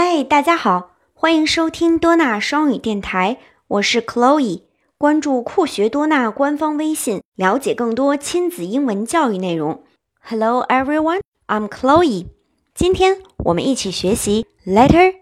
[0.00, 4.62] 嗨，大家好，欢迎收听多纳双语电台，我是 Chloe。
[4.96, 9.82] 关注酷学多纳官方微信，了解更多亲子英文教育内容。
[10.20, 12.28] Hello everyone, I'm Chloe。
[12.74, 15.16] 今天我们一起学习 letter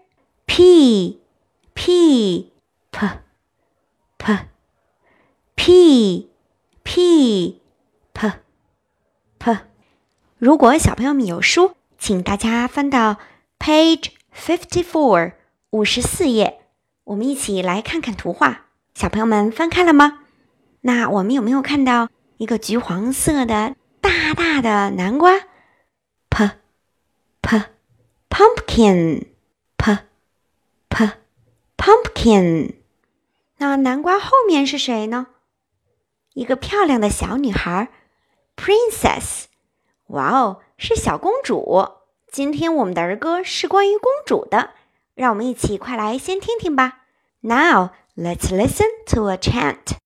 [0.45, 1.21] P
[1.73, 2.53] P
[2.91, 3.09] P
[4.19, 4.37] P
[5.55, 6.29] P
[6.83, 7.59] P
[8.13, 8.31] P
[9.39, 9.57] P。
[10.37, 13.17] 如果小朋友们有书，请大家翻到
[13.57, 15.33] page fifty four
[15.71, 16.61] 五十四页，
[17.05, 18.67] 我们一起来看看图画。
[18.93, 20.19] 小朋友们翻开了吗？
[20.81, 25.39] 那我们有没有看到一个橘黄色的大大的南瓜
[26.29, 26.51] ？p
[27.41, 27.61] p
[28.29, 29.27] pumpkin
[29.75, 29.97] p
[30.87, 31.09] p
[31.75, 32.75] pumpkin。
[33.57, 35.27] 那南瓜后面是谁呢？
[36.33, 37.89] 一个漂亮的小女孩
[38.55, 39.45] ，princess。
[40.07, 41.89] 哇哦，是小公主。
[42.31, 44.71] 今天我们的儿歌是关于公主的，
[45.15, 47.05] 让我们一起快来先听听吧。
[47.39, 49.97] Now let's listen to a chant.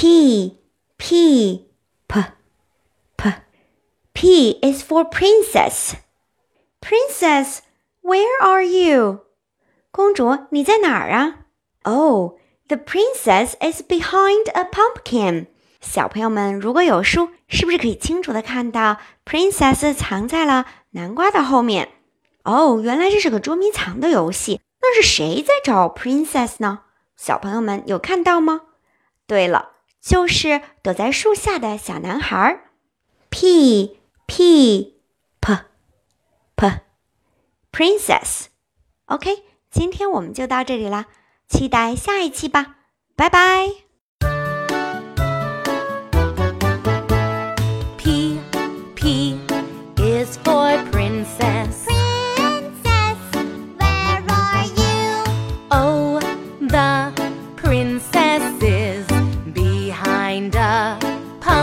[0.00, 0.58] P
[0.98, 1.68] P
[2.06, 2.22] P
[3.16, 3.32] P
[4.12, 5.94] P is for princess.
[6.80, 7.60] Princess,
[8.02, 9.20] where are you?
[9.90, 11.46] 公主，你在哪儿啊？
[11.82, 12.38] Oh,
[12.68, 15.46] the princess is behind a pumpkin.
[15.80, 21.88] 小朋友们，如果有书，是不是可以清楚的看到 princess 藏在了南瓜的后面？
[22.44, 24.60] 哦，原来这是个捉迷藏的游戏。
[24.80, 26.80] 那是谁在找 princess 呢？
[27.16, 28.62] 小朋友们有看到吗？
[29.26, 29.70] 对了，
[30.01, 32.71] 就是躲在树下的小男孩儿。
[33.29, 35.01] P P
[35.39, 35.57] P
[36.55, 36.67] P
[37.71, 38.47] Princess。
[39.05, 41.05] OK，今天我们就到这里啦，
[41.47, 42.77] 期待下一期吧，
[43.15, 43.90] 拜拜。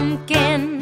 [0.08, 0.77] pumpkin.